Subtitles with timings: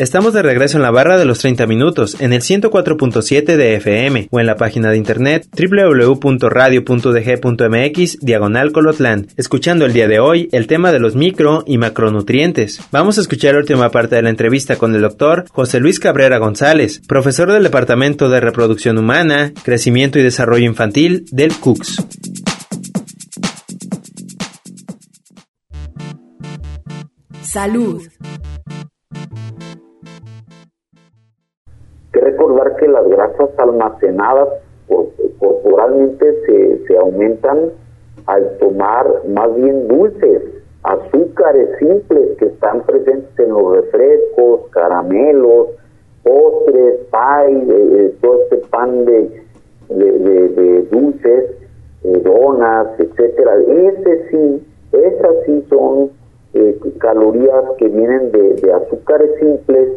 [0.00, 4.28] Estamos de regreso en la barra de los 30 minutos, en el 104.7 de FM
[4.30, 10.66] o en la página de internet www.radio.dg.mx diagonal colotlan, escuchando el día de hoy el
[10.68, 12.80] tema de los micro y macronutrientes.
[12.90, 16.38] Vamos a escuchar la última parte de la entrevista con el doctor José Luis Cabrera
[16.38, 22.06] González, profesor del Departamento de Reproducción Humana, Crecimiento y Desarrollo Infantil del CUCS.
[27.42, 28.00] Salud.
[32.12, 34.48] Que recordar que las grasas almacenadas
[35.38, 37.70] corporalmente se, se aumentan
[38.26, 40.42] al tomar más bien dulces,
[40.82, 45.68] azúcares simples que están presentes en los refrescos, caramelos,
[46.22, 49.42] postres, pay, eh, eh, todo este pan de,
[49.88, 51.50] de, dulces,
[52.04, 53.52] eh, donas, etcétera.
[53.56, 56.10] Ese sí, esas sí son
[56.98, 59.88] calorías que vienen de azúcares simples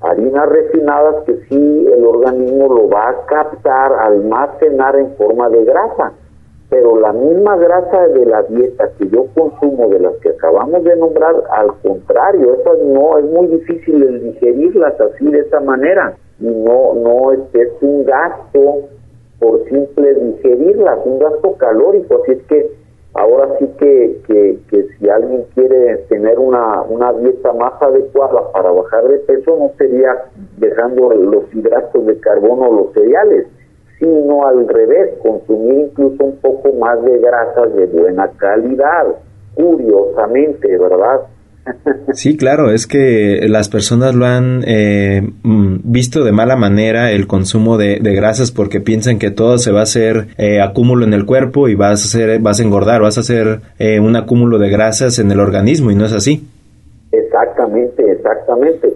[0.00, 6.12] harinas refinadas que sí el organismo lo va a captar, almacenar en forma de grasa.
[6.68, 10.96] Pero la misma grasa de la dieta que yo consumo, de las que acabamos de
[10.96, 16.16] nombrar, al contrario, eso no es muy difícil el digerirlas así de esa manera.
[16.40, 18.88] Y no, no es, es un gasto
[19.38, 22.20] por simple digerirlas, un gasto calórico.
[22.22, 22.85] Así es que
[23.18, 29.04] Ahora sí que, que, si alguien quiere tener una, una dieta más adecuada para bajar
[29.04, 30.24] de peso, no sería
[30.58, 33.46] dejando los hidratos de carbono o los cereales,
[33.98, 39.06] sino al revés, consumir incluso un poco más de grasas de buena calidad,
[39.54, 41.22] curiosamente, ¿verdad?
[42.12, 47.26] Sí, claro, es que las personas lo han eh, mm, visto de mala manera el
[47.26, 51.26] consumo de, grasas porque piensan que todo se va a hacer eh, acúmulo en el
[51.26, 54.70] cuerpo y vas a hacer, vas a engordar, vas a hacer eh, un acúmulo de
[54.70, 56.48] grasas en el organismo y no es así.
[57.12, 58.94] Exactamente, exactamente.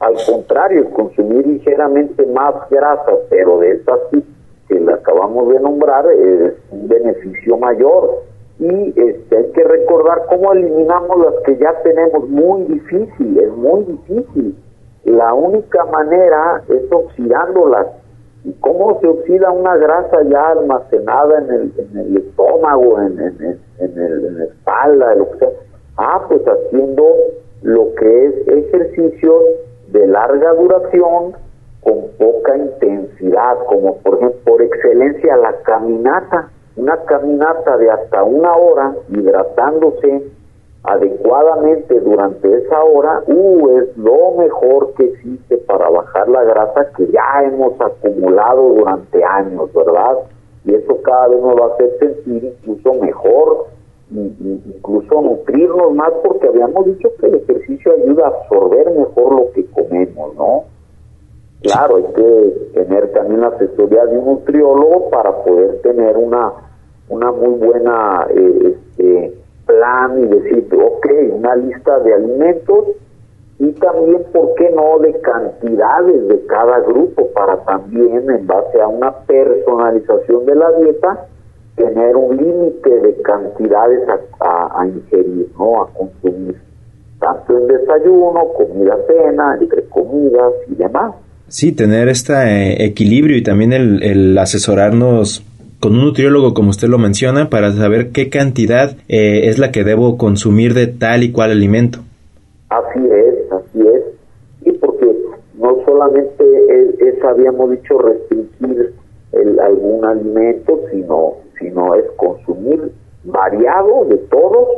[0.00, 3.98] al contrario, consumir ligeramente más grasa, pero de estas
[4.68, 8.27] que la acabamos de nombrar, es un beneficio mayor
[8.58, 13.84] y este, hay que recordar cómo eliminamos las que ya tenemos muy difícil, es muy
[13.84, 14.56] difícil.
[15.04, 17.86] La única manera es oxidándolas.
[18.44, 23.60] ¿Y cómo se oxida una grasa ya almacenada en el, en el estómago, en, en,
[23.78, 25.48] el, en la espalda, lo que sea?
[25.96, 27.04] Ah, pues haciendo
[27.62, 29.42] lo que es ejercicios
[29.88, 31.32] de larga duración
[31.80, 38.54] con poca intensidad, como por ejemplo, por excelencia la caminata una caminata de hasta una
[38.54, 40.30] hora hidratándose
[40.84, 47.06] adecuadamente durante esa hora, uh, es lo mejor que existe para bajar la grasa que
[47.08, 50.18] ya hemos acumulado durante años, ¿verdad?
[50.64, 53.66] Y eso cada vez nos va a hacer sentir incluso mejor,
[54.10, 59.66] incluso nutrirnos más, porque habíamos dicho que el ejercicio ayuda a absorber mejor lo que
[59.66, 60.64] comemos, ¿no?
[61.62, 66.67] Claro, hay que tener también asesoría de un nutriólogo para poder tener una
[67.08, 69.34] una muy buena eh, este,
[69.66, 72.86] plan y decir, ok, una lista de alimentos
[73.58, 78.86] y también, ¿por qué no?, de cantidades de cada grupo para también, en base a
[78.86, 81.26] una personalización de la dieta,
[81.74, 84.00] tener un límite de cantidades
[84.40, 86.56] a, ingerir, ¿no?, a consumir,
[87.18, 91.14] tanto en desayuno, comida, cena, entre comidas y demás.
[91.48, 95.44] Sí, tener este equilibrio y también el, el asesorarnos
[95.80, 99.84] con un nutriólogo como usted lo menciona para saber qué cantidad eh, es la que
[99.84, 102.00] debo consumir de tal y cual alimento.
[102.68, 104.04] Así es, así es.
[104.66, 105.06] Y porque
[105.58, 106.44] no solamente
[107.00, 108.94] es, habíamos dicho, restringir
[109.32, 112.92] el, algún alimento, sino, sino es consumir
[113.24, 114.68] variado de todos,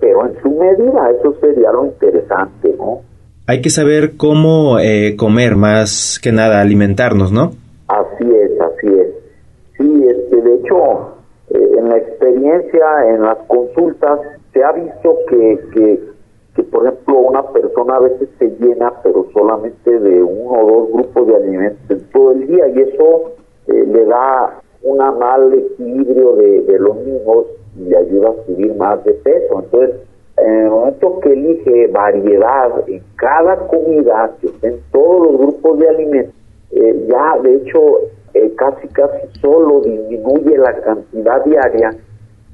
[0.00, 3.02] pero en su medida, eso sería lo interesante, ¿no?
[3.46, 7.52] Hay que saber cómo eh, comer, más que nada, alimentarnos, ¿no?
[7.88, 8.57] Así es.
[10.40, 11.14] De hecho,
[11.50, 14.20] eh, en la experiencia, en las consultas,
[14.52, 16.00] se ha visto que, que,
[16.54, 20.92] que, por ejemplo, una persona a veces se llena, pero solamente de uno o dos
[20.92, 23.32] grupos de alimentos en todo el día, y eso
[23.68, 27.46] eh, le da un mal equilibrio de, de los mismos
[27.76, 29.60] y le ayuda a subir más de peso.
[29.60, 29.96] Entonces,
[30.36, 35.88] en el momento que elige variedad en cada comida, que estén todos los grupos de
[35.88, 36.34] alimentos,
[36.70, 37.80] eh, ya de hecho
[38.38, 41.90] eh, casi casi solo disminuye la cantidad diaria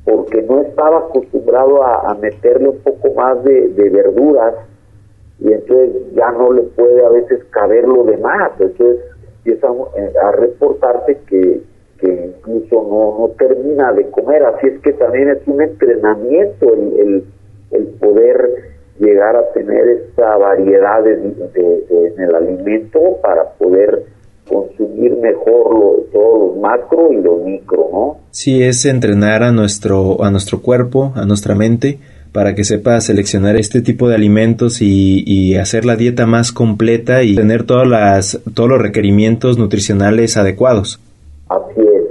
[0.05, 4.55] porque no estaba acostumbrado a, meterle un poco más de, verduras
[5.41, 9.05] y entonces ya no le puede a veces caber lo demás, entonces
[9.39, 9.69] empieza
[10.23, 11.63] a reportarse que,
[11.99, 16.99] que incluso no, no termina de comer, así es que también es un entrenamiento el,
[16.99, 17.25] el,
[17.71, 21.15] el poder llegar a tener esta variedad de,
[21.91, 24.05] en el alimento para poder
[24.55, 28.17] consumir mejor lo, todo lo macro y lo micro, ¿no?
[28.31, 31.99] Sí, es entrenar a nuestro, a nuestro cuerpo, a nuestra mente,
[32.33, 37.23] para que sepa seleccionar este tipo de alimentos y, y hacer la dieta más completa
[37.23, 41.00] y tener todas las, todos los requerimientos nutricionales adecuados.
[41.49, 42.05] Así es,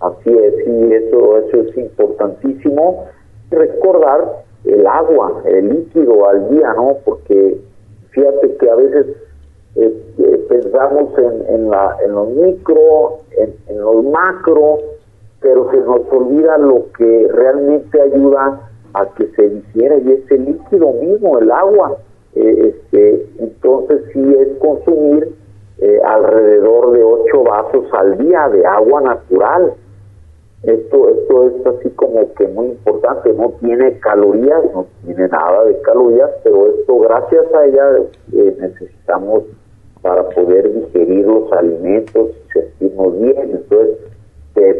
[0.00, 3.06] así es, y eso, eso es importantísimo.
[3.50, 6.96] Recordar el agua, el líquido al día, ¿no?
[7.04, 7.56] Porque
[8.10, 9.06] fíjate que a veces
[9.74, 14.78] eh, eh, pensamos en, en, la, en lo micro, en, en lo macro,
[15.40, 18.60] pero se nos olvida lo que realmente ayuda
[18.92, 21.96] a que se digiera y es el líquido mismo, el agua.
[22.34, 25.36] Eh, este, entonces sí es consumir
[26.04, 29.74] alrededor de 8 vasos al día de agua natural.
[30.62, 35.80] Esto, esto es así como que muy importante, no tiene calorías, no tiene nada de
[35.80, 37.96] calorías, pero esto gracias a ella
[38.32, 39.42] eh, necesitamos
[40.02, 43.50] para poder digerir los alimentos y sentirnos bien.
[43.52, 43.98] Entonces,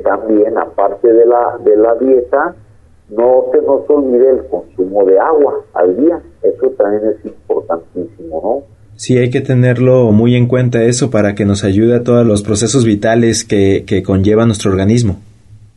[0.02, 2.54] también aparte de la, de la dieta,
[3.08, 8.62] no se nos olvide el consumo de agua al día, eso también es importantísimo, ¿no?
[8.96, 12.42] Sí, hay que tenerlo muy en cuenta eso para que nos ayude a todos los
[12.42, 15.16] procesos vitales que, que conlleva nuestro organismo.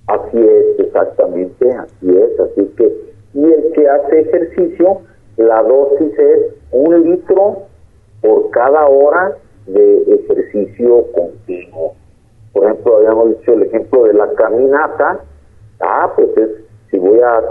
[0.07, 2.92] Así es, exactamente, así es, así que,
[3.33, 5.00] y el que hace ejercicio,
[5.38, 7.63] la dosis es un litro
[8.25, 9.38] por cada hora
[9.68, 11.94] de ejercicio continuo.
[12.54, 15.19] Por ejemplo, habíamos dicho el ejemplo de la caminata,
[15.81, 16.50] ah, pues es,
[16.89, 17.42] si voy a,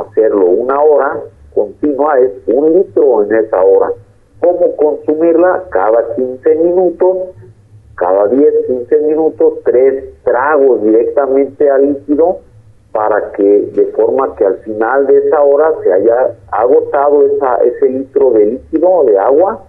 [0.00, 1.20] hacerlo una hora
[1.54, 3.90] continua, es un litro en esa hora.
[4.40, 5.64] ¿Cómo consumirla?
[5.70, 7.16] Cada 15 minutos
[7.96, 12.38] cada 10, 15 minutos, tres tragos directamente al líquido
[12.90, 17.88] para que de forma que al final de esa hora se haya agotado esa, ese
[17.88, 19.64] litro de líquido de agua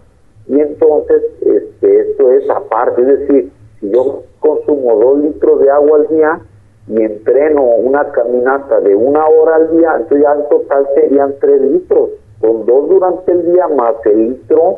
[0.48, 5.98] y entonces este, esto es aparte, es decir, si yo consumo dos litros de agua
[6.00, 6.40] al día
[6.88, 11.62] y entreno una caminata de una hora al día, entonces ya en total serían tres
[11.62, 12.10] litros,
[12.40, 14.78] con dos durante el día más el litro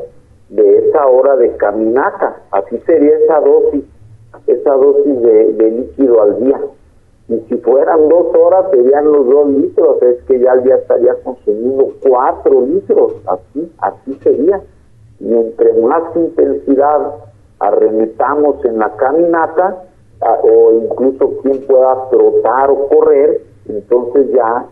[0.49, 2.43] de esa hora de caminata.
[2.51, 3.83] Así sería esa dosis,
[4.47, 6.61] esa dosis de, líquido al día.
[7.27, 11.13] Y si fueran dos horas serían los dos litros, es que ya al día estaría
[11.23, 14.61] consumiendo cuatro litros, así, así sería.
[15.19, 17.15] Y entre más intensidad
[17.59, 19.83] arremetamos en la caminata,
[20.21, 24.65] o incluso quien pueda trotar o correr, entonces ya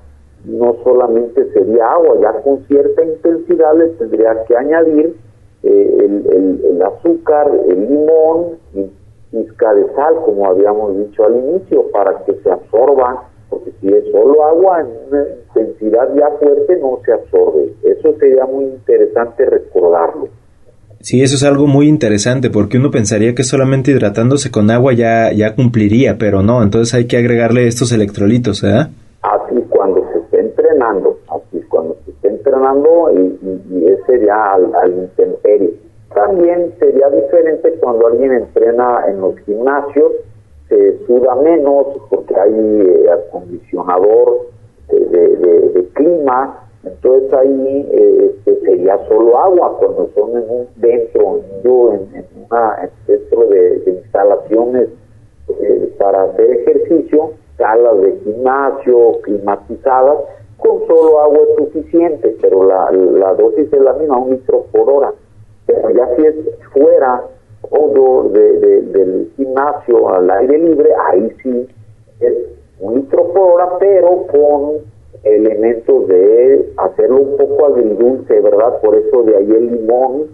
[0.46, 5.16] no solamente sería agua, ya con cierta intensidad le tendría que añadir
[5.64, 8.92] eh, el, el, azúcar, el limón y
[9.32, 14.04] pizca de sal, como habíamos dicho al inicio, para que se absorba, porque si es
[14.12, 17.72] solo agua en una intensidad ya fuerte no se absorbe.
[17.84, 20.28] Eso sería muy interesante recordarlo.
[21.00, 25.32] Sí, eso es algo muy interesante porque uno pensaría que solamente hidratándose con agua ya,
[25.32, 28.88] ya cumpliría, pero no, entonces hay que agregarle estos electrolitos, ¿eh?
[29.22, 33.40] Así cuando se esté entrenando, así cuando se esté entrenando y,
[33.72, 35.76] y, ese ya al, al intemperie.
[36.14, 40.12] También sería diferente cuando alguien entrena en los gimnasios,
[40.76, 44.48] se suda menos porque hay eh, acondicionador
[44.90, 51.40] de, clima, entonces ahí eh, este, sería solo agua cuando son en un, dentro,
[51.94, 54.90] en, en una dentro de, instalaciones
[55.48, 60.18] eh, para hacer ejercicio, salas de gimnasio climatizadas,
[60.58, 64.90] con solo agua es suficiente, pero la, la dosis es la misma, un litro por
[64.90, 65.14] hora.
[65.66, 66.36] Pero ya si es
[66.74, 67.24] fuera
[67.70, 71.68] o de, del gimnasio al aire libre, ahí sí
[72.20, 72.34] es
[72.80, 78.80] un litro por hora, pero con elementos de hacerlo un poco agridulce, ¿verdad?
[78.82, 80.28] Por eso de ahí el limón,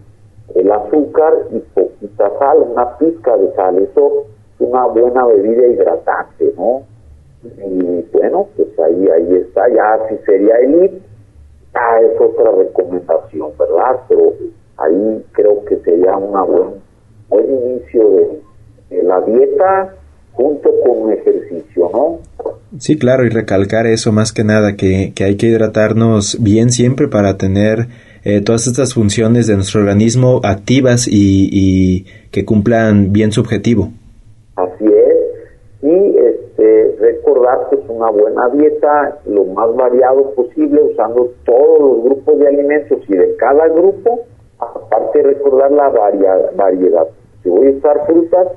[0.56, 3.78] el azúcar y poquita sal, una pizca de sal.
[3.78, 4.26] Eso
[4.60, 6.84] es una buena bebida hidratante, ¿no?
[7.44, 11.02] Y bueno, pues ahí, ahí está, ya si sería elite,
[11.74, 14.02] ah, es otra recomendación, ¿verdad?
[14.08, 14.34] Pero
[14.78, 16.82] ahí creo que sería una buen,
[17.32, 18.10] buen inicio
[18.90, 19.96] de, la dieta
[20.34, 22.20] junto con un ejercicio, ¿no?
[22.78, 27.08] Sí, claro, y recalcar eso más que nada, que, que hay que hidratarnos bien siempre
[27.08, 27.88] para tener
[28.24, 33.92] eh, todas estas funciones de nuestro organismo activas y, y que cumplan bien su objetivo.
[34.56, 35.84] Así es.
[35.84, 42.04] Y este, recordar que es una buena dieta, lo más variado posible, usando todos los
[42.04, 44.26] grupos de alimentos y de cada grupo
[44.62, 45.90] aparte de recordar la
[46.56, 47.08] variedad.
[47.44, 48.48] Si voy a usar frutas,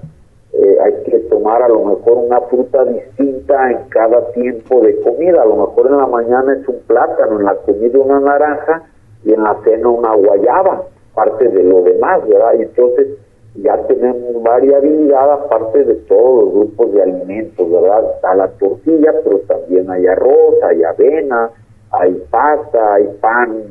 [0.53, 5.43] eh, hay que tomar a lo mejor una fruta distinta en cada tiempo de comida.
[5.43, 8.83] A lo mejor en la mañana es un plátano, en la comida una naranja
[9.25, 12.55] y en la cena una guayaba, parte de lo demás, ¿verdad?
[12.59, 13.09] Y entonces
[13.57, 18.15] ya tenemos variabilidad aparte de todos los grupos de alimentos, ¿verdad?
[18.17, 21.51] Está la tortilla, pero también hay arroz, hay avena,
[21.91, 23.63] hay pasta, hay pan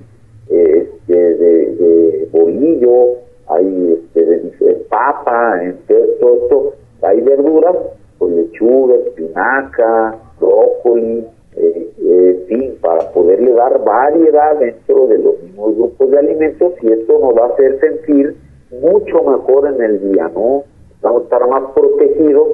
[0.49, 3.17] este, de, bolillo,
[3.53, 7.75] hay este, papa, entonces todo esto, hay verduras,
[8.17, 16.11] pues lechuga, espinaca, brócoli, eh, eh, para poderle dar variedad dentro de los mismos grupos
[16.11, 18.35] de alimentos y esto nos va a hacer sentir
[18.81, 20.63] mucho mejor en el día, ¿no?
[21.01, 22.47] Vamos a estar más protegidos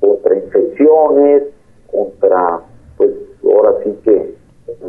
[0.00, 1.42] contra infecciones,
[1.90, 2.60] contra,
[2.96, 3.10] pues
[3.44, 4.34] ahora sí que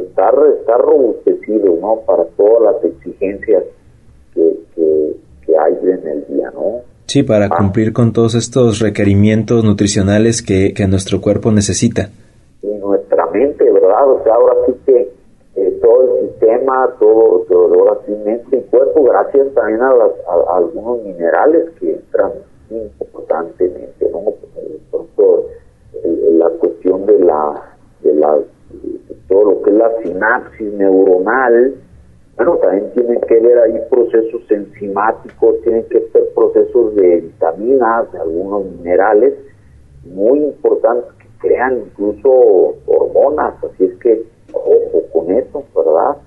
[0.02, 2.02] estar, estar robustecido, ¿no?
[2.06, 3.64] Para todas las exigencias
[4.34, 4.65] que,
[5.56, 6.82] que, hay en el día, ¿no?
[7.06, 7.56] Sí, para ah.
[7.58, 12.10] cumplir con todos estos requerimientos nutricionales que, que nuestro cuerpo necesita.
[12.62, 14.10] Y nuestra mente, ¿verdad?
[14.10, 15.12] O sea, ahora sí que
[15.56, 20.12] eh, todo el sistema, todo, todo ahora sí mente y cuerpo, gracias también a, las,
[20.28, 22.32] a, algunos minerales que entran
[22.70, 24.34] importantemente, ¿no?
[24.92, 25.06] Por
[26.04, 27.62] la cuestión de la,
[28.02, 28.38] de la
[29.28, 31.76] todo lo que es la sinapsis neuronal,
[32.38, 38.20] bueno, también tienen que ver ahí procesos enzimáticos, tienen que ser procesos de vitaminas, de
[38.20, 39.34] algunos minerales,
[40.04, 44.24] muy importantes que crean incluso hormonas, así es que
[44.54, 46.18] ojo con eso, ¿verdad?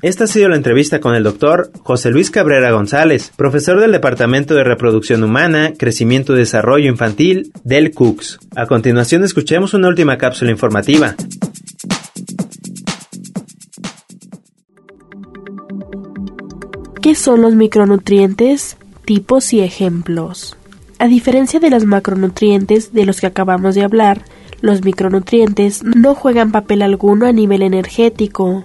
[0.00, 4.54] Esta ha sido la entrevista con el doctor José Luis Cabrera González, profesor del Departamento
[4.54, 8.38] de Reproducción Humana, Crecimiento y Desarrollo Infantil del CUCS.
[8.54, 11.16] A continuación escuchemos una última cápsula informativa.
[17.02, 18.76] ¿Qué son los micronutrientes?
[19.04, 20.56] Tipos y ejemplos.
[21.00, 24.22] A diferencia de los macronutrientes de los que acabamos de hablar,
[24.60, 28.64] los micronutrientes no juegan papel alguno a nivel energético,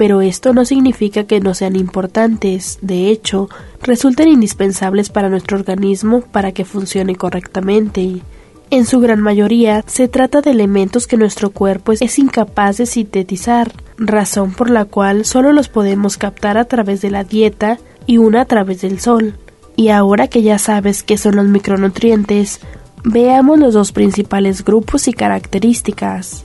[0.00, 3.50] pero esto no significa que no sean importantes, de hecho,
[3.82, 8.22] resultan indispensables para nuestro organismo para que funcione correctamente.
[8.70, 13.72] En su gran mayoría se trata de elementos que nuestro cuerpo es incapaz de sintetizar,
[13.98, 18.40] razón por la cual solo los podemos captar a través de la dieta y una
[18.40, 19.34] a través del sol.
[19.76, 22.60] Y ahora que ya sabes qué son los micronutrientes,
[23.04, 26.44] veamos los dos principales grupos y características.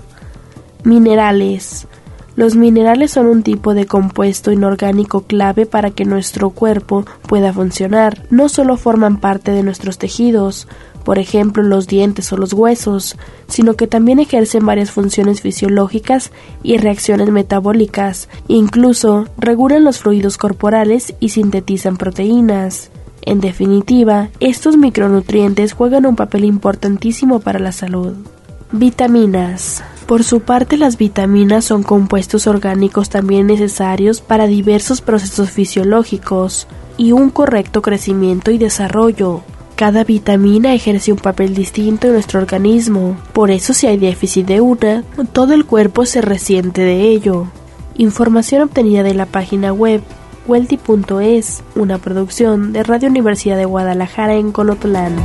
[0.83, 1.87] Minerales.
[2.35, 8.27] Los minerales son un tipo de compuesto inorgánico clave para que nuestro cuerpo pueda funcionar.
[8.29, 10.67] No solo forman parte de nuestros tejidos,
[11.05, 13.15] por ejemplo los dientes o los huesos,
[13.47, 21.13] sino que también ejercen varias funciones fisiológicas y reacciones metabólicas, incluso regulan los fluidos corporales
[21.21, 22.91] y sintetizan proteínas.
[23.21, 28.13] En definitiva, estos micronutrientes juegan un papel importantísimo para la salud.
[28.71, 29.83] Vitaminas.
[30.05, 37.11] Por su parte, las vitaminas son compuestos orgánicos también necesarios para diversos procesos fisiológicos y
[37.11, 39.41] un correcto crecimiento y desarrollo.
[39.75, 44.61] Cada vitamina ejerce un papel distinto en nuestro organismo, por eso si hay déficit de
[44.61, 47.47] una, todo el cuerpo se resiente de ello.
[47.95, 50.01] Información obtenida de la página web
[50.47, 55.15] welty.es, una producción de Radio Universidad de Guadalajara en Colotlán.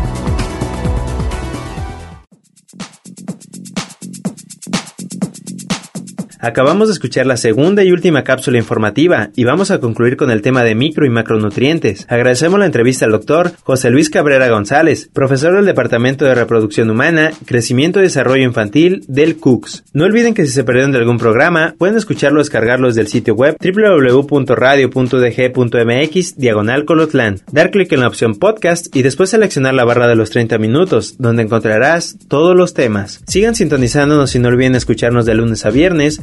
[6.43, 10.41] Acabamos de escuchar la segunda y última cápsula informativa y vamos a concluir con el
[10.41, 12.07] tema de micro y macronutrientes.
[12.09, 17.33] Agradecemos la entrevista al doctor José Luis Cabrera González, profesor del Departamento de Reproducción Humana,
[17.45, 19.85] Crecimiento y Desarrollo Infantil del CUCS.
[19.93, 23.09] No olviden que si se perdieron de algún programa, pueden escucharlo o descargarlo desde el
[23.09, 27.43] sitio web www.radio.dg.mx diagonal colotlán.
[27.53, 31.17] Dar clic en la opción podcast y después seleccionar la barra de los 30 minutos,
[31.19, 33.21] donde encontrarás todos los temas.
[33.27, 36.23] Sigan sintonizándonos y no olviden escucharnos de lunes a viernes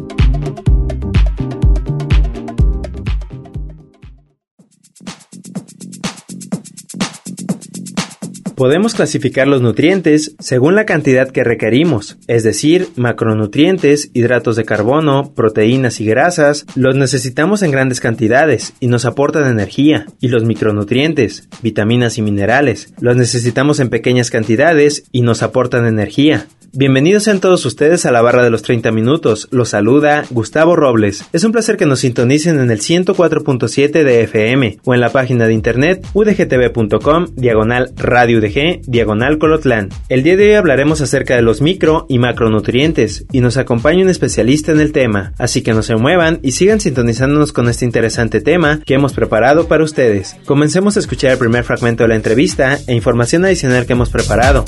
[8.61, 15.33] Podemos clasificar los nutrientes según la cantidad que requerimos, es decir, macronutrientes, hidratos de carbono,
[15.33, 21.49] proteínas y grasas, los necesitamos en grandes cantidades y nos aportan energía, y los micronutrientes,
[21.63, 26.45] vitaminas y minerales, los necesitamos en pequeñas cantidades y nos aportan energía.
[26.73, 29.49] Bienvenidos sean todos ustedes a la barra de los 30 minutos.
[29.51, 31.25] Los saluda Gustavo Robles.
[31.33, 35.47] Es un placer que nos sintonicen en el 104.7 de FM o en la página
[35.47, 39.89] de internet udgtv.com diagonal radio UDG diagonal Colotlán.
[40.07, 44.09] El día de hoy hablaremos acerca de los micro y macronutrientes y nos acompaña un
[44.09, 45.33] especialista en el tema.
[45.37, 49.67] Así que no se muevan y sigan sintonizándonos con este interesante tema que hemos preparado
[49.67, 50.37] para ustedes.
[50.45, 54.63] Comencemos a escuchar el primer fragmento de la entrevista e información adicional que hemos preparado.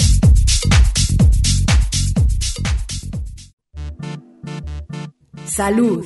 [5.56, 6.04] Salud.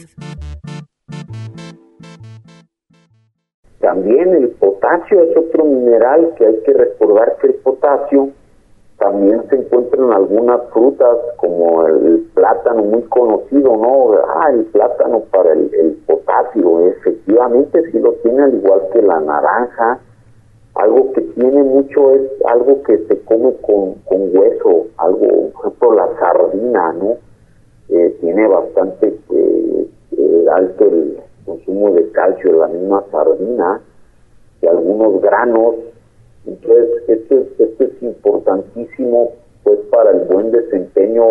[3.79, 8.31] También el potasio es otro mineral que hay que recordar que el potasio
[8.99, 14.15] también se encuentra en algunas frutas como el, plátano muy conocido, ¿no?
[14.15, 19.99] Ah, el plátano para el, potasio, efectivamente sí lo tiene al igual que la naranja.
[20.75, 25.93] Algo que tiene mucho es algo que se come con, con hueso, algo, por ejemplo,
[25.93, 27.26] la sardina, ¿no?
[27.89, 33.81] Eh, tiene bastante eh, eh, alto el consumo de calcio de la misma sardina
[34.61, 35.75] y algunos granos.
[36.45, 39.31] Entonces, esto es, esto es importantísimo
[39.63, 41.23] pues para el buen desempeño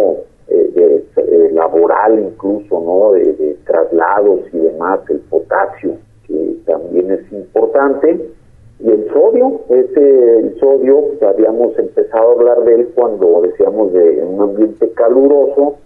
[1.53, 3.13] laboral incluso, ¿no?
[3.13, 5.97] De, traslados y demás, el potasio,
[6.27, 8.31] que también es importante.
[8.79, 14.23] Y el sodio, ese el sodio, habíamos empezado a hablar de él cuando decíamos de
[14.23, 15.77] un ambiente caluroso,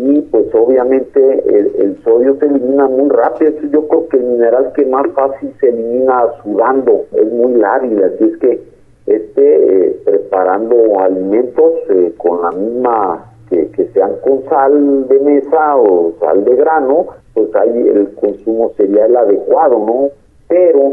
[0.00, 3.50] y pues obviamente el, sodio se elimina muy rápido.
[3.72, 8.24] Yo creo que el mineral que más fácil se elimina sudando es muy lábil, así
[8.24, 8.62] es que
[9.06, 16.44] este preparando alimentos eh, con la misma que, sean con sal de mesa o sal
[16.44, 20.10] de grano, pues ahí el consumo sería el adecuado, ¿no?
[20.46, 20.92] Pero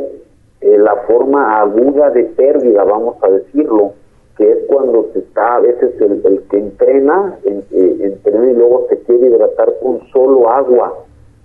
[0.61, 3.93] eh, la forma aguda de pérdida, vamos a decirlo,
[4.37, 8.85] que es cuando se está, a veces el, que entrena, en, eh, entrena y luego
[8.89, 10.93] se quiere hidratar con solo agua.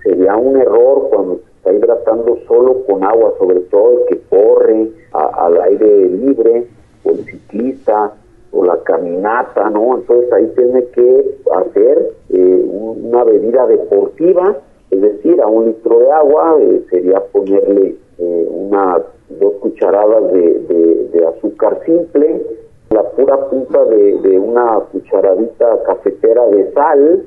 [0.03, 4.90] Sería un error cuando se está hidratando solo con agua, sobre todo el que corre
[5.12, 6.66] al aire libre,
[7.05, 8.14] o el ciclista,
[8.53, 9.98] o la caminata, ¿no?
[9.98, 14.57] Entonces ahí tiene que hacer eh, una bebida deportiva,
[14.90, 19.03] es decir, a un litro de agua eh, sería ponerle unas
[19.40, 22.42] dos cucharadas de, de azúcar simple,
[22.90, 27.22] la pura punta de, una cucharadita cafetera de sal,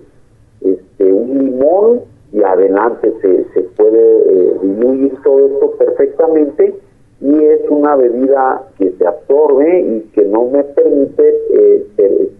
[0.61, 2.01] este, un limón
[2.33, 6.75] y adelante se, se puede eh, diluir todo esto perfectamente
[7.21, 11.23] y es una bebida que se absorbe y que no me permite
[11.53, 11.85] eh,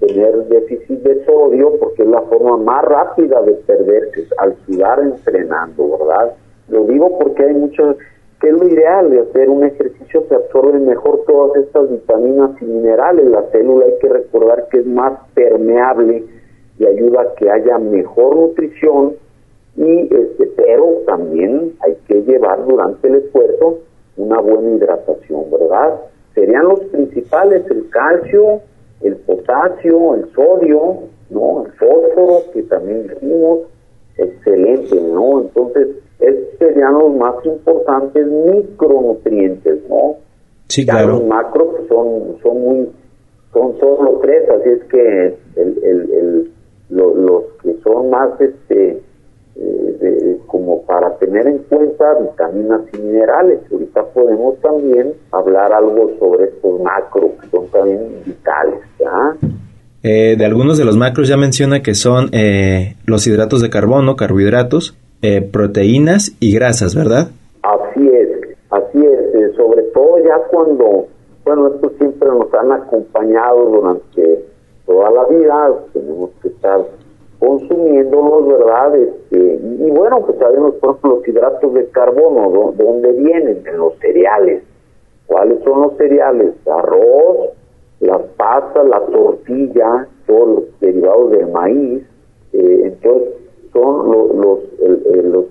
[0.02, 5.98] tener déficit de sodio porque es la forma más rápida de perderse al sudar entrenando,
[5.98, 6.34] ¿verdad?
[6.68, 7.96] Lo digo porque hay muchos
[8.40, 12.66] que es lo ideal de hacer un ejercicio, se absorben mejor todas estas vitaminas y
[12.66, 13.26] minerales.
[13.26, 16.26] La célula hay que recordar que es más permeable
[16.80, 19.14] y ayuda a que haya mejor nutrición
[19.76, 23.80] y este pero también hay que llevar durante el esfuerzo
[24.18, 26.00] una buena hidratación, ¿verdad?
[26.36, 28.62] Serían los principales el calcio,
[29.02, 31.66] el potasio, el sodio, ¿no?
[31.66, 33.62] El fósforo que también dijimos,
[34.18, 35.42] excelente, ¿no?
[35.42, 35.88] Entonces,
[36.28, 40.16] estos serían los más importantes micronutrientes, ¿no?
[40.68, 41.14] Sí, claro.
[41.14, 42.90] los macros son, son muy,
[43.52, 46.52] son solo tres, así es que el, el,
[46.90, 49.02] los que son más, este,
[49.56, 53.60] eh, como para tener en cuenta vitaminas y minerales.
[53.72, 59.36] Ahorita podemos también hablar algo sobre estos macros, que son también vitales, ¿ya?
[60.04, 64.16] Eh, de algunos de los macros ya menciona que son eh, los hidratos de carbono,
[64.16, 67.30] carbohidratos, eh, proteínas y grasas, ¿verdad?
[67.62, 71.08] Así es, así es, eh, sobre todo ya cuando,
[71.46, 74.44] bueno, estos siempre nos han acompañado durante
[74.86, 76.82] toda la vida, tenemos que estar
[77.40, 78.96] consumiéndolos, ¿verdad?
[78.98, 83.64] Este, y, bueno, pues sabemos, por ejemplo, los hidratos de carbono, ¿de dónde vienen?
[83.64, 84.64] De los cereales.
[85.26, 86.54] ¿Cuáles son los cereales?
[86.68, 87.50] Arroz,
[88.02, 92.04] las pastas, la tortilla, todos los derivados del maíz.
[92.52, 93.30] Eh, entonces,
[93.74, 94.60] son los,
[95.24, 95.46] los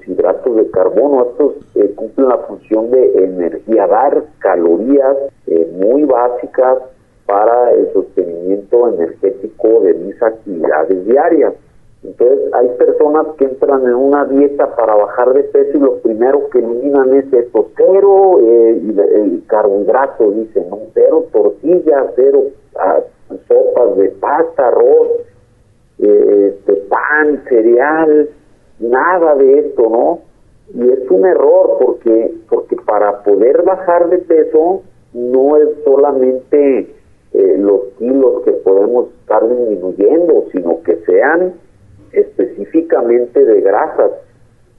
[0.55, 1.31] de carbono.
[1.31, 6.79] Estos eh, cumplen la función de energía, dar calorías eh, muy básicas
[7.27, 11.55] para el sostenimiento energético de mis actividades diarias.
[12.03, 16.49] Entonces hay personas que entran en una dieta para bajar de peso y lo primero
[16.51, 20.81] que eliminan es esto, cero eh, carbohidratos, dicen, ¿no?
[20.95, 22.43] cero tortillas, cero
[22.77, 23.01] ah,
[23.47, 25.09] sopas de pasta, arroz,
[26.01, 28.29] eh, este, pan, cereal,
[28.81, 30.21] nada de esto, ¿no?
[30.75, 34.83] Y es un error porque, porque para poder bajar de peso
[35.13, 36.95] no es solamente
[37.35, 41.55] eh, los kilos que podemos estar disminuyendo, sino que sean
[42.13, 44.13] específicamente de grasas.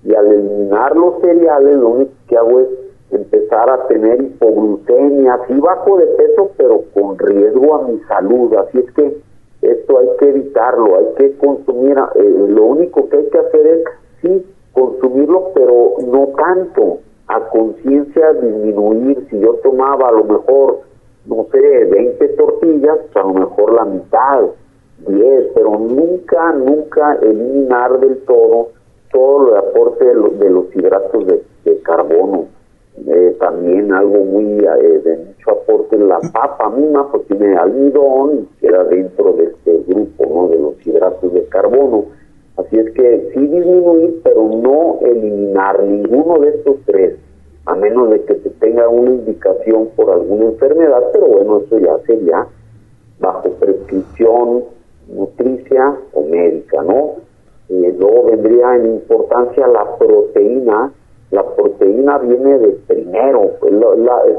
[0.03, 2.67] Y al eliminar los cereales, lo único que hago es
[3.11, 8.53] empezar a tener hipoglucemia, sí bajo de peso, pero con riesgo a mi salud.
[8.55, 9.17] Así es que
[9.61, 13.83] esto hay que evitarlo, hay que consumir, eh, lo único que hay que hacer es,
[14.21, 19.25] sí, consumirlo, pero no tanto, a conciencia disminuir.
[19.29, 20.81] Si yo tomaba a lo mejor,
[21.25, 24.41] no sé, 20 tortillas, pues a lo mejor la mitad,
[25.07, 28.69] 10, pero nunca, nunca eliminar del todo
[29.13, 31.43] todo lo de aporte de, los hidratos de,
[31.83, 32.47] carbono.
[33.07, 38.59] Eh, también algo muy eh, de mucho aporte la papa misma, porque tiene almidón y
[38.59, 40.47] queda dentro de este grupo ¿no?
[40.49, 42.05] de los hidratos de carbono.
[42.57, 47.15] Así es que sí disminuir, pero no eliminar ninguno de estos tres,
[47.65, 51.97] a menos de que se tenga una indicación por alguna enfermedad, pero bueno, eso ya
[52.05, 52.47] sería
[53.19, 54.65] bajo prescripción
[55.07, 57.15] nutricia o médica, ¿no?
[57.69, 60.91] Eh, luego vendría en importancia la proteína.
[61.31, 63.53] La proteína viene de primero,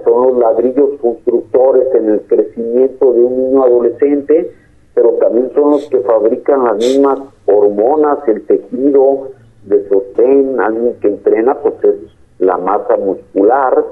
[0.05, 4.53] son los ladrillos constructores en el crecimiento de un niño adolescente,
[4.94, 9.28] pero también son los que fabrican las mismas hormonas, el tejido
[9.64, 11.94] de sostén, alguien que entrena, pues es
[12.38, 13.85] la masa muscular.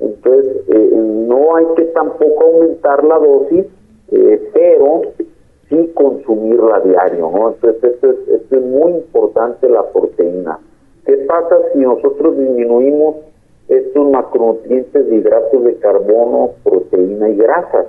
[0.00, 3.66] Entonces, eh, no hay que tampoco aumentar la dosis,
[4.10, 5.02] eh, pero
[5.68, 7.50] sí consumirla diario, ¿no?
[7.50, 10.58] Entonces, esto es, esto es muy importante la proteína.
[11.06, 13.16] ¿Qué pasa si nosotros disminuimos
[13.68, 17.86] estos macronutrientes de hidratos de carbono, proteína y grasas?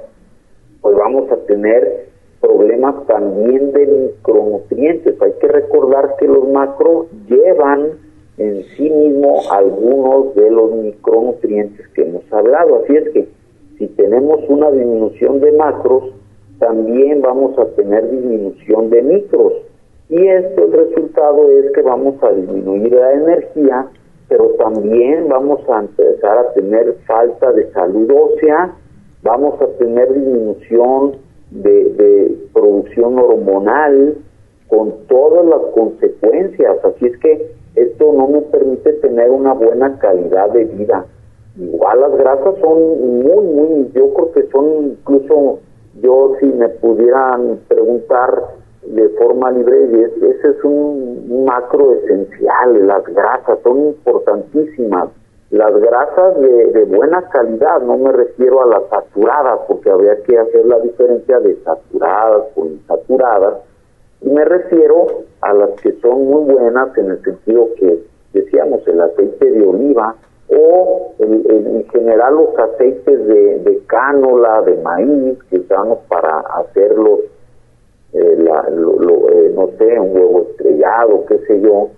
[0.81, 2.12] Pues vamos a tener
[2.43, 5.19] problemas también de micronutrientes.
[5.21, 7.91] Hay que recordar que los macros llevan
[8.37, 12.83] en sí mismo algunos de los micronutrientes que hemos hablado.
[12.83, 13.29] Así es que
[13.77, 16.11] si tenemos una disminución de macros,
[16.59, 19.53] también vamos a tener disminución de micros.
[20.09, 23.87] Y esto el resultado es que vamos a disminuir la energía,
[24.27, 28.75] pero también vamos a empezar a tener falta de salud ósea,
[29.21, 31.23] vamos a tener disminución
[31.53, 34.17] de, producción hormonal,
[34.67, 36.77] con todas las consecuencias.
[36.83, 41.05] Así es que esto no me permite tener una buena calidad de vida.
[41.57, 45.59] Igual las grasas son muy, muy, yo creo que son incluso
[46.01, 48.43] yo si me pudieran preguntar
[48.87, 55.09] de forma libre, ese es un macro esencial, las grasas son importantísimas.
[55.53, 60.65] Las grasas de, buena calidad, no me refiero a las saturadas, porque habría que hacer
[60.65, 63.59] la diferencia de saturadas con insaturadas,
[64.21, 65.05] y me refiero
[65.41, 67.99] a las que son muy buenas en el sentido que
[68.33, 70.15] decíamos el aceite de oliva,
[70.49, 77.19] o en general los aceites de, de cánola, de maíz que usamos para hacerlos,
[78.13, 81.89] eh, eh, no sé, un huevo estrellado, qué sé yo,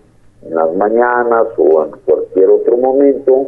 [0.46, 3.48] en las mañanas o en cualquier otro momento,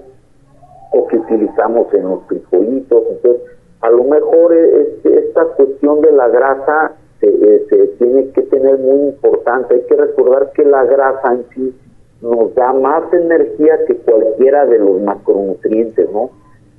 [0.92, 3.04] o que utilizamos en los frijolitos.
[3.12, 3.42] Entonces,
[3.82, 8.78] a lo mejor este, esta cuestión de la grasa se, eh, se tiene que tener
[8.80, 9.76] muy importante.
[9.76, 11.76] Hay que recordar que la grasa en sí
[12.22, 16.32] nos da más energía que cualquiera de los macronutrientes, ¿no?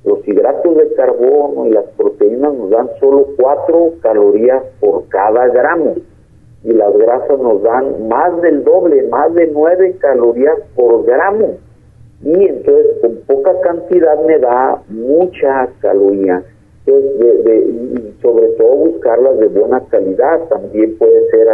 [0.03, 5.95] Los hidratos de carbono y las proteínas nos dan solo 4 calorías por cada gramo
[6.63, 11.57] y las grasas nos dan más del doble, más de 9 calorías por gramo.
[12.21, 16.43] Y entonces con poca cantidad me da mucha caloría.
[16.85, 20.39] Entonces, de, y sobre todo buscarlas de buena calidad.
[20.49, 21.47] También puede ser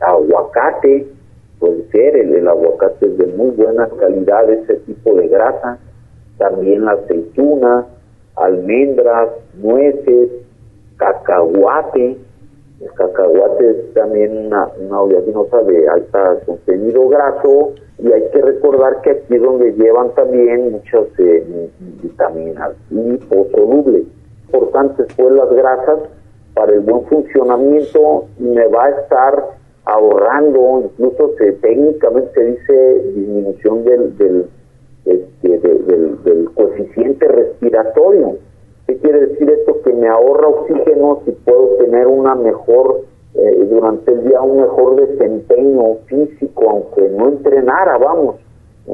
[0.00, 1.06] aguacate,
[1.60, 5.78] puede ser, el, aguacate es de muy buena calidad, ese tipo de grasa,
[6.38, 7.86] también la aceituna,
[8.36, 9.28] almendras,
[9.62, 10.30] nueces,
[10.96, 12.16] cacahuate,
[12.80, 19.02] el cacahuate es también una, una oleaginosa de alta contenido graso y hay que recordar
[19.02, 21.70] que aquí es donde llevan también muchas eh,
[22.02, 24.04] vitaminas liposolubles.
[24.46, 25.98] Importantes pues las grasas
[26.54, 29.44] para el buen funcionamiento me va a estar
[29.84, 34.46] ahorrando, incluso se, técnicamente se dice disminución del,
[35.04, 38.36] este, del coeficiente respiratorio.
[38.90, 39.80] ¿Qué quiere decir esto?
[39.82, 43.02] Que me ahorra oxígeno si puedo tener una mejor,
[43.34, 48.34] eh, durante el día un mejor desempeño físico, aunque no entrenara, vamos,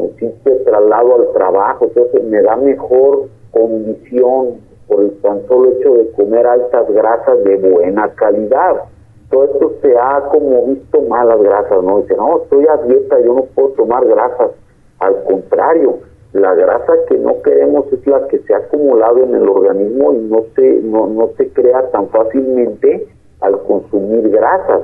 [0.05, 4.57] existe traslado al trabajo, entonces me da mejor condición
[4.87, 8.83] por el tan solo hecho de comer altas grasas de buena calidad.
[9.31, 12.03] Todo esto se ha como visto malas grasas, ¿no?
[12.03, 14.51] Dice, no, estoy a dieta, yo no puedo tomar grasas.
[14.99, 16.01] Al contrario,
[16.41, 20.19] la grasa que no queremos es la que se ha acumulado en el organismo y
[20.19, 23.09] no se, no, no se crea tan fácilmente
[23.41, 24.83] al consumir grasas.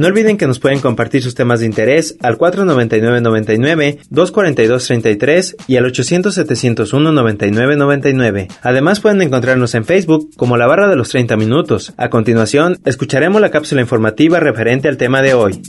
[0.00, 5.84] No olviden que nos pueden compartir sus temas de interés al 499-99, 242-33 y al
[5.84, 8.48] 800-701-9999.
[8.62, 11.92] Además pueden encontrarnos en Facebook como la barra de los 30 minutos.
[11.98, 15.60] A continuación, escucharemos la cápsula informativa referente al tema de hoy.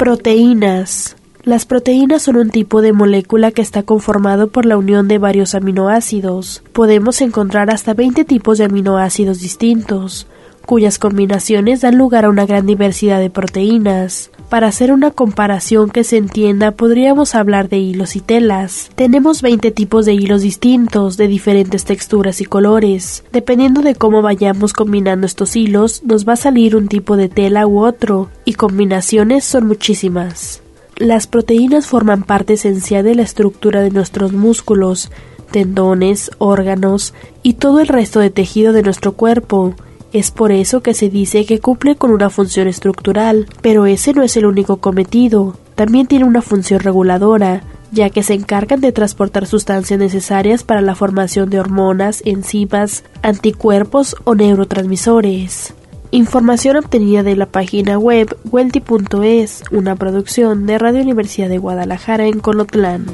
[0.00, 1.14] Proteínas.
[1.42, 5.54] Las proteínas son un tipo de molécula que está conformado por la unión de varios
[5.54, 6.62] aminoácidos.
[6.72, 10.26] Podemos encontrar hasta 20 tipos de aminoácidos distintos,
[10.64, 14.30] cuyas combinaciones dan lugar a una gran diversidad de proteínas.
[14.50, 18.90] Para hacer una comparación que se entienda, podríamos hablar de hilos y telas.
[18.96, 23.22] Tenemos 20 tipos de hilos distintos, de diferentes texturas y colores.
[23.30, 27.64] Dependiendo de cómo vayamos combinando estos hilos, nos va a salir un tipo de tela
[27.68, 30.62] u otro, y combinaciones son muchísimas.
[30.96, 35.12] Las proteínas forman parte esencial de la estructura de nuestros músculos,
[35.52, 39.76] tendones, órganos y todo el resto de tejido de nuestro cuerpo.
[40.12, 44.24] Es por eso que se dice que cumple con una función estructural, pero ese no
[44.24, 45.56] es el único cometido.
[45.76, 50.96] También tiene una función reguladora, ya que se encargan de transportar sustancias necesarias para la
[50.96, 55.74] formación de hormonas, enzimas, anticuerpos o neurotransmisores.
[56.10, 62.40] Información obtenida de la página web welty.es, una producción de Radio Universidad de Guadalajara en
[62.40, 63.06] Colotlán.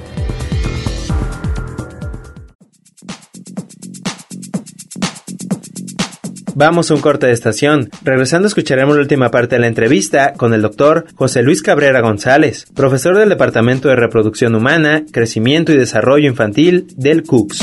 [6.59, 7.91] Vamos a un corte de estación.
[8.03, 12.65] Regresando escucharemos la última parte de la entrevista con el doctor José Luis Cabrera González,
[12.75, 17.63] profesor del Departamento de Reproducción Humana, Crecimiento y Desarrollo Infantil del CUCS.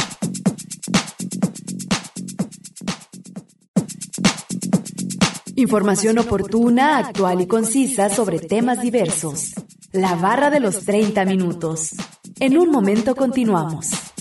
[5.56, 9.56] Información oportuna, actual y concisa sobre temas diversos.
[9.92, 11.96] La barra de los 30 minutos.
[12.40, 14.13] En un momento continuamos.